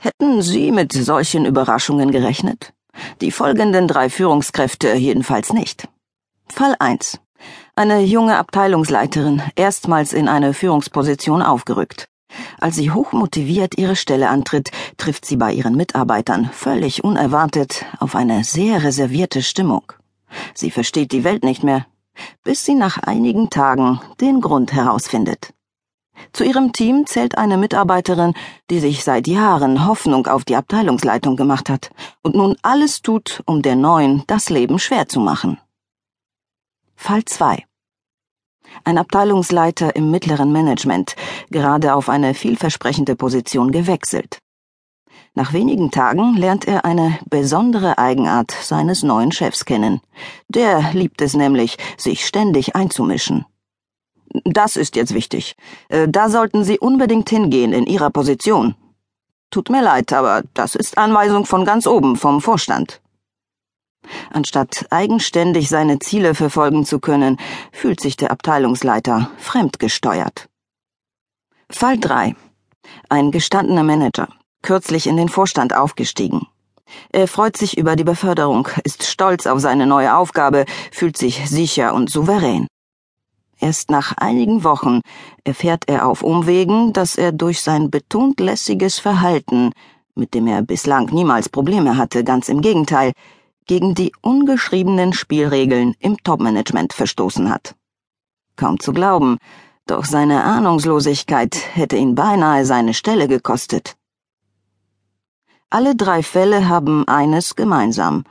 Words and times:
Hätten 0.00 0.42
Sie 0.42 0.70
mit 0.70 0.92
solchen 0.92 1.44
Überraschungen 1.44 2.10
gerechnet? 2.12 2.72
Die 3.20 3.32
folgenden 3.32 3.88
drei 3.88 4.08
Führungskräfte 4.10 4.94
jedenfalls 4.94 5.52
nicht. 5.52 5.88
Fall 6.48 6.76
1. 6.78 7.20
Eine 7.74 8.00
junge 8.00 8.36
Abteilungsleiterin, 8.36 9.42
erstmals 9.56 10.12
in 10.12 10.28
eine 10.28 10.54
Führungsposition 10.54 11.42
aufgerückt. 11.42 12.08
Als 12.60 12.76
sie 12.76 12.90
hochmotiviert 12.90 13.78
ihre 13.78 13.96
Stelle 13.96 14.28
antritt, 14.28 14.70
trifft 14.98 15.24
sie 15.24 15.36
bei 15.36 15.52
ihren 15.52 15.76
Mitarbeitern 15.76 16.50
völlig 16.52 17.02
unerwartet 17.02 17.84
auf 17.98 18.14
eine 18.14 18.44
sehr 18.44 18.82
reservierte 18.84 19.42
Stimmung. 19.42 19.92
Sie 20.54 20.70
versteht 20.70 21.12
die 21.12 21.24
Welt 21.24 21.42
nicht 21.42 21.64
mehr, 21.64 21.86
bis 22.44 22.64
sie 22.64 22.74
nach 22.74 22.98
einigen 22.98 23.50
Tagen 23.50 24.00
den 24.20 24.40
Grund 24.40 24.72
herausfindet. 24.72 25.54
Zu 26.32 26.44
ihrem 26.44 26.72
Team 26.72 27.06
zählt 27.06 27.38
eine 27.38 27.56
Mitarbeiterin, 27.56 28.34
die 28.70 28.80
sich 28.80 29.04
seit 29.04 29.26
Jahren 29.26 29.86
Hoffnung 29.86 30.26
auf 30.26 30.44
die 30.44 30.56
Abteilungsleitung 30.56 31.36
gemacht 31.36 31.68
hat 31.68 31.90
und 32.22 32.34
nun 32.34 32.56
alles 32.62 33.02
tut, 33.02 33.42
um 33.46 33.62
der 33.62 33.76
Neuen 33.76 34.24
das 34.26 34.50
Leben 34.50 34.78
schwer 34.78 35.08
zu 35.08 35.20
machen. 35.20 35.58
Fall 36.96 37.24
2 37.24 37.64
Ein 38.84 38.98
Abteilungsleiter 38.98 39.96
im 39.96 40.10
mittleren 40.10 40.52
Management, 40.52 41.16
gerade 41.50 41.94
auf 41.94 42.08
eine 42.08 42.34
vielversprechende 42.34 43.16
Position 43.16 43.70
gewechselt. 43.70 44.38
Nach 45.34 45.52
wenigen 45.52 45.92
Tagen 45.92 46.36
lernt 46.36 46.66
er 46.66 46.84
eine 46.84 47.18
besondere 47.30 47.98
Eigenart 47.98 48.50
seines 48.50 49.04
neuen 49.04 49.30
Chefs 49.30 49.64
kennen. 49.64 50.00
Der 50.48 50.92
liebt 50.92 51.22
es 51.22 51.34
nämlich, 51.34 51.76
sich 51.96 52.26
ständig 52.26 52.74
einzumischen. 52.74 53.46
Das 54.44 54.76
ist 54.76 54.96
jetzt 54.96 55.14
wichtig. 55.14 55.56
Äh, 55.88 56.08
da 56.08 56.28
sollten 56.28 56.64
Sie 56.64 56.78
unbedingt 56.78 57.30
hingehen 57.30 57.72
in 57.72 57.86
Ihrer 57.86 58.10
Position. 58.10 58.74
Tut 59.50 59.70
mir 59.70 59.82
leid, 59.82 60.12
aber 60.12 60.42
das 60.54 60.74
ist 60.74 60.98
Anweisung 60.98 61.46
von 61.46 61.64
ganz 61.64 61.86
oben, 61.86 62.16
vom 62.16 62.40
Vorstand. 62.40 63.00
Anstatt 64.30 64.86
eigenständig 64.90 65.68
seine 65.68 65.98
Ziele 65.98 66.34
verfolgen 66.34 66.84
zu 66.84 66.98
können, 66.98 67.38
fühlt 67.72 68.00
sich 68.00 68.16
der 68.16 68.30
Abteilungsleiter 68.30 69.30
fremdgesteuert. 69.38 70.48
Fall 71.70 71.98
3. 71.98 72.34
Ein 73.08 73.30
gestandener 73.30 73.82
Manager, 73.82 74.28
kürzlich 74.62 75.06
in 75.06 75.16
den 75.16 75.28
Vorstand 75.28 75.74
aufgestiegen. 75.74 76.46
Er 77.12 77.28
freut 77.28 77.56
sich 77.56 77.76
über 77.76 77.96
die 77.96 78.04
Beförderung, 78.04 78.68
ist 78.84 79.04
stolz 79.04 79.46
auf 79.46 79.60
seine 79.60 79.86
neue 79.86 80.16
Aufgabe, 80.16 80.64
fühlt 80.90 81.18
sich 81.18 81.48
sicher 81.48 81.92
und 81.94 82.10
souverän. 82.10 82.66
Erst 83.60 83.90
nach 83.90 84.16
einigen 84.16 84.62
Wochen 84.62 85.00
erfährt 85.44 85.84
er 85.88 86.06
auf 86.06 86.22
Umwegen, 86.22 86.92
dass 86.92 87.16
er 87.16 87.32
durch 87.32 87.60
sein 87.60 87.90
betont 87.90 88.38
lässiges 88.38 88.98
Verhalten, 89.00 89.72
mit 90.14 90.34
dem 90.34 90.46
er 90.46 90.62
bislang 90.62 91.06
niemals 91.06 91.48
Probleme 91.48 91.96
hatte, 91.96 92.22
ganz 92.22 92.48
im 92.48 92.60
Gegenteil, 92.60 93.12
gegen 93.66 93.94
die 93.94 94.12
ungeschriebenen 94.22 95.12
Spielregeln 95.12 95.94
im 95.98 96.16
Topmanagement 96.22 96.92
verstoßen 96.92 97.50
hat. 97.50 97.74
Kaum 98.56 98.80
zu 98.80 98.92
glauben, 98.92 99.38
doch 99.86 100.04
seine 100.04 100.44
Ahnungslosigkeit 100.44 101.56
hätte 101.74 101.96
ihn 101.96 102.14
beinahe 102.14 102.64
seine 102.64 102.94
Stelle 102.94 103.28
gekostet. 103.28 103.96
Alle 105.70 105.94
drei 105.96 106.22
Fälle 106.22 106.68
haben 106.68 107.06
eines 107.08 107.56
gemeinsam. 107.56 108.24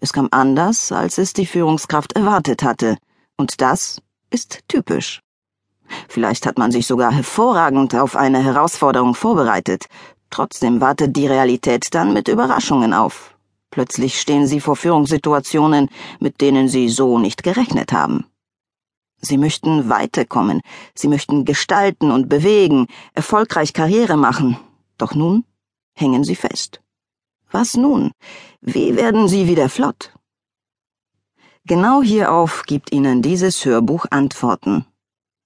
Es 0.00 0.12
kam 0.12 0.28
anders, 0.30 0.90
als 0.90 1.18
es 1.18 1.32
die 1.32 1.46
Führungskraft 1.46 2.14
erwartet 2.14 2.62
hatte, 2.62 2.96
und 3.36 3.60
das 3.60 4.02
ist 4.30 4.60
typisch. 4.68 5.20
Vielleicht 6.08 6.46
hat 6.46 6.58
man 6.58 6.70
sich 6.70 6.86
sogar 6.86 7.12
hervorragend 7.12 7.94
auf 7.94 8.16
eine 8.16 8.42
Herausforderung 8.42 9.14
vorbereitet. 9.14 9.86
Trotzdem 10.30 10.80
wartet 10.80 11.16
die 11.16 11.26
Realität 11.26 11.94
dann 11.94 12.12
mit 12.12 12.28
Überraschungen 12.28 12.94
auf. 12.94 13.36
Plötzlich 13.70 14.20
stehen 14.20 14.46
sie 14.46 14.60
vor 14.60 14.76
Führungssituationen, 14.76 15.88
mit 16.18 16.40
denen 16.40 16.68
sie 16.68 16.88
so 16.88 17.18
nicht 17.18 17.42
gerechnet 17.42 17.92
haben. 17.92 18.26
Sie 19.20 19.36
möchten 19.36 19.88
weiterkommen, 19.88 20.60
sie 20.94 21.08
möchten 21.08 21.44
gestalten 21.44 22.10
und 22.10 22.28
bewegen, 22.28 22.86
erfolgreich 23.12 23.72
Karriere 23.72 24.16
machen. 24.16 24.56
Doch 24.96 25.14
nun 25.14 25.44
hängen 25.94 26.24
sie 26.24 26.36
fest. 26.36 26.80
Was 27.50 27.76
nun? 27.76 28.12
Wie 28.60 28.96
werden 28.96 29.28
sie 29.28 29.46
wieder 29.46 29.68
flott? 29.68 30.12
Genau 31.66 32.02
hierauf 32.02 32.62
gibt 32.66 32.92
Ihnen 32.92 33.22
dieses 33.22 33.64
Hörbuch 33.64 34.06
Antworten. 34.10 34.86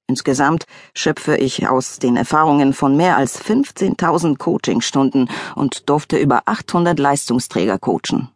Insgesamt 0.06 0.66
schöpfe 0.94 1.36
ich 1.36 1.68
aus 1.68 1.98
den 1.98 2.16
Erfahrungen 2.16 2.72
von 2.72 2.96
mehr 2.96 3.16
als 3.16 3.42
15.000 3.42 4.36
Coachingstunden 4.38 5.30
und 5.54 5.88
durfte 5.88 6.18
über 6.18 6.42
800 6.44 6.98
Leistungsträger 6.98 7.78
coachen. 7.78 8.28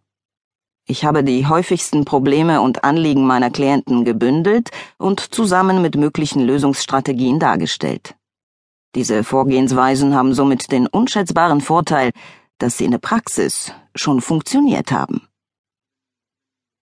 Ich 0.86 1.04
habe 1.04 1.22
die 1.22 1.46
häufigsten 1.46 2.06
Probleme 2.06 2.62
und 2.62 2.82
Anliegen 2.82 3.26
meiner 3.26 3.50
Klienten 3.50 4.06
gebündelt 4.06 4.70
und 4.96 5.20
zusammen 5.20 5.82
mit 5.82 5.96
möglichen 5.96 6.40
Lösungsstrategien 6.40 7.38
dargestellt. 7.38 8.16
Diese 8.94 9.22
Vorgehensweisen 9.22 10.14
haben 10.14 10.32
somit 10.32 10.72
den 10.72 10.86
unschätzbaren 10.86 11.60
Vorteil, 11.60 12.10
dass 12.56 12.78
sie 12.78 12.86
in 12.86 12.92
der 12.92 12.98
Praxis 12.98 13.72
schon 13.94 14.22
funktioniert 14.22 14.90
haben. 14.90 15.27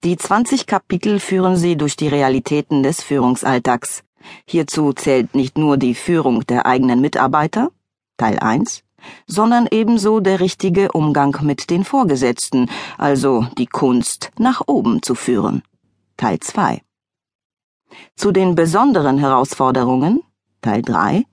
Die 0.04 0.16
20 0.16 0.66
Kapitel 0.66 1.18
führen 1.20 1.56
Sie 1.56 1.76
durch 1.76 1.96
die 1.96 2.08
Realitäten 2.08 2.82
des 2.82 3.02
Führungsalltags. 3.02 4.04
Hierzu 4.46 4.92
zählt 4.92 5.34
nicht 5.34 5.56
nur 5.56 5.78
die 5.78 5.94
Führung 5.94 6.46
der 6.46 6.66
eigenen 6.66 7.00
Mitarbeiter, 7.00 7.70
Teil 8.16 8.38
1, 8.38 8.82
sondern 9.26 9.66
ebenso 9.70 10.20
der 10.20 10.40
richtige 10.40 10.92
Umgang 10.92 11.36
mit 11.42 11.70
den 11.70 11.84
Vorgesetzten, 11.84 12.68
also 12.98 13.46
die 13.58 13.66
Kunst, 13.66 14.30
nach 14.38 14.62
oben 14.66 15.02
zu 15.02 15.14
führen, 15.14 15.62
Teil 16.16 16.40
2. 16.40 16.82
Zu 18.16 18.32
den 18.32 18.54
besonderen 18.54 19.18
Herausforderungen, 19.18 20.22
Teil 20.60 20.82
3, 20.82 21.24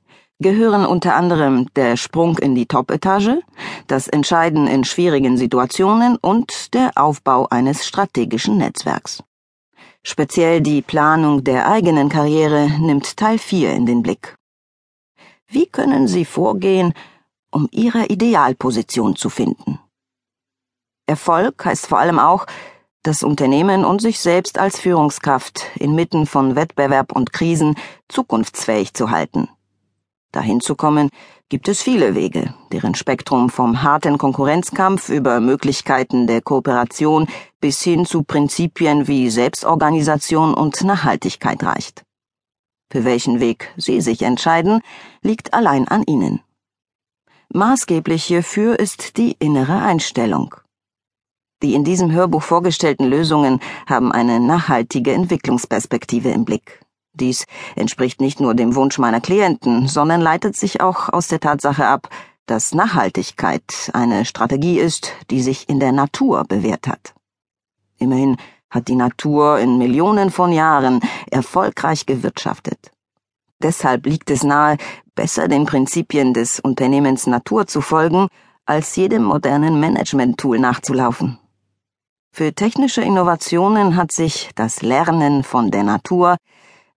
gehören 0.43 0.85
unter 0.85 1.15
anderem 1.15 1.67
der 1.75 1.97
Sprung 1.97 2.37
in 2.37 2.53
die 2.53 2.67
Top-Etage, 2.67 3.39
das 3.87 4.07
Entscheiden 4.07 4.67
in 4.67 4.83
schwierigen 4.83 5.37
Situationen 5.37 6.17
und 6.17 6.75
der 6.75 6.91
Aufbau 6.95 7.47
eines 7.49 7.87
strategischen 7.87 8.57
Netzwerks. 8.59 9.23
Speziell 10.03 10.61
die 10.61 10.83
Planung 10.83 11.43
der 11.43 11.67
eigenen 11.67 12.09
Karriere 12.09 12.69
nimmt 12.79 13.17
Teil 13.17 13.39
4 13.39 13.73
in 13.73 13.87
den 13.87 14.03
Blick. 14.03 14.35
Wie 15.47 15.65
können 15.65 16.07
Sie 16.07 16.25
vorgehen, 16.25 16.93
um 17.51 17.67
Ihre 17.71 18.05
Idealposition 18.05 19.15
zu 19.15 19.29
finden? 19.29 19.79
Erfolg 21.07 21.65
heißt 21.65 21.87
vor 21.87 21.99
allem 21.99 22.19
auch, 22.19 22.45
das 23.03 23.23
Unternehmen 23.23 23.83
und 23.83 24.01
sich 24.01 24.19
selbst 24.19 24.57
als 24.57 24.79
Führungskraft 24.79 25.65
inmitten 25.75 26.25
von 26.25 26.55
Wettbewerb 26.55 27.11
und 27.11 27.33
Krisen 27.33 27.75
zukunftsfähig 28.07 28.93
zu 28.93 29.09
halten. 29.09 29.49
Dahin 30.33 30.61
zu 30.61 30.75
kommen, 30.75 31.09
gibt 31.47 31.67
es 31.67 31.83
viele 31.83 32.15
Wege, 32.15 32.55
deren 32.71 32.95
Spektrum 32.95 33.51
vom 33.51 33.83
harten 33.83 34.17
Konkurrenzkampf 34.17 35.09
über 35.09 35.39
Möglichkeiten 35.39 36.25
der 36.25 36.41
Kooperation 36.41 37.27
bis 37.61 37.83
hin 37.83 38.07
zu 38.07 38.23
Prinzipien 38.23 39.07
wie 39.07 39.29
Selbstorganisation 39.29 40.55
und 40.55 40.83
Nachhaltigkeit 40.83 41.63
reicht. 41.63 42.03
Für 42.91 43.05
welchen 43.05 43.39
Weg 43.39 43.71
Sie 43.77 44.01
sich 44.01 44.23
entscheiden, 44.23 44.81
liegt 45.21 45.53
allein 45.53 45.87
an 45.87 46.03
Ihnen. 46.03 46.41
Maßgeblich 47.49 48.23
hierfür 48.23 48.79
ist 48.79 49.17
die 49.17 49.35
innere 49.37 49.83
Einstellung. 49.83 50.55
Die 51.61 51.75
in 51.75 51.83
diesem 51.83 52.11
Hörbuch 52.11 52.41
vorgestellten 52.41 53.05
Lösungen 53.05 53.59
haben 53.85 54.11
eine 54.11 54.39
nachhaltige 54.39 55.13
Entwicklungsperspektive 55.13 56.29
im 56.29 56.43
Blick. 56.43 56.82
Dies 57.13 57.45
entspricht 57.75 58.21
nicht 58.21 58.39
nur 58.39 58.55
dem 58.55 58.75
Wunsch 58.75 58.97
meiner 58.97 59.21
Klienten, 59.21 59.87
sondern 59.87 60.21
leitet 60.21 60.55
sich 60.55 60.81
auch 60.81 61.09
aus 61.09 61.27
der 61.27 61.39
Tatsache 61.39 61.85
ab, 61.85 62.09
dass 62.45 62.73
Nachhaltigkeit 62.73 63.91
eine 63.93 64.25
Strategie 64.25 64.79
ist, 64.79 65.13
die 65.29 65.41
sich 65.41 65.69
in 65.69 65.79
der 65.79 65.91
Natur 65.91 66.43
bewährt 66.43 66.87
hat. 66.87 67.13
Immerhin 67.99 68.37
hat 68.69 68.87
die 68.87 68.95
Natur 68.95 69.59
in 69.59 69.77
Millionen 69.77 70.31
von 70.31 70.51
Jahren 70.51 70.99
erfolgreich 71.29 72.05
gewirtschaftet. 72.05 72.91
Deshalb 73.61 74.05
liegt 74.07 74.29
es 74.29 74.43
nahe, 74.43 74.77
besser 75.15 75.47
den 75.47 75.65
Prinzipien 75.65 76.33
des 76.33 76.59
Unternehmens 76.59 77.27
Natur 77.27 77.67
zu 77.67 77.79
folgen, 77.79 78.27
als 78.65 78.95
jedem 78.95 79.23
modernen 79.23 79.79
Management-Tool 79.79 80.59
nachzulaufen. 80.59 81.37
Für 82.31 82.53
technische 82.53 83.01
Innovationen 83.01 83.95
hat 83.95 84.11
sich 84.11 84.49
das 84.55 84.81
Lernen 84.81 85.43
von 85.43 85.69
der 85.69 85.83
Natur 85.83 86.37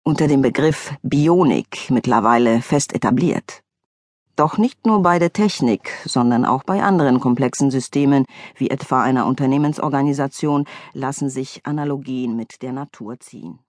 unter 0.05 0.29
dem 0.29 0.43
Begriff 0.43 0.93
Bionik 1.03 1.91
mittlerweile 1.91 2.61
fest 2.61 2.95
etabliert. 2.95 3.63
Doch 4.37 4.59
nicht 4.59 4.85
nur 4.85 5.01
bei 5.01 5.19
der 5.19 5.33
Technik, 5.33 5.93
sondern 6.05 6.45
auch 6.45 6.63
bei 6.63 6.83
anderen 6.83 7.21
komplexen 7.21 7.71
Systemen, 7.71 8.27
wie 8.57 8.69
etwa 8.69 9.03
einer 9.03 9.27
Unternehmensorganisation, 9.27 10.67
lassen 10.93 11.31
sich 11.31 11.65
Analogien 11.65 12.37
mit 12.37 12.61
der 12.61 12.73
Natur 12.73 13.19
ziehen. 13.19 13.61